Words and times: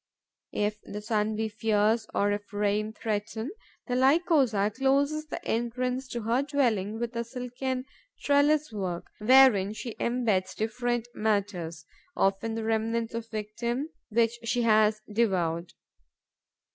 If 0.55 0.81
the 0.81 0.99
sun 0.99 1.35
be 1.35 1.47
fierce 1.47 2.07
or 2.11 2.31
if 2.31 2.51
rain 2.51 2.91
threaten, 2.91 3.51
the 3.85 3.93
Lycosa 3.95 4.71
closes 4.75 5.27
the 5.27 5.45
entrance 5.45 6.07
to 6.07 6.23
her 6.23 6.41
dwelling 6.41 6.97
with 6.99 7.15
a 7.15 7.23
silken 7.23 7.85
trellis 8.23 8.71
work, 8.73 9.05
wherein 9.19 9.73
she 9.73 9.93
embeds 9.99 10.55
different 10.55 11.07
matters, 11.13 11.85
often 12.17 12.55
the 12.55 12.63
remnants 12.63 13.13
of 13.13 13.29
victims 13.29 13.91
which 14.09 14.39
she 14.43 14.63
has 14.63 15.01
devoured. 15.07 15.73